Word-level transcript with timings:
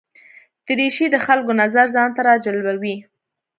دریشي 0.65 1.05
د 1.11 1.15
خلکو 1.25 1.51
نظر 1.61 1.85
ځان 1.95 2.09
ته 2.15 2.21
راجلبوي. 2.29 2.95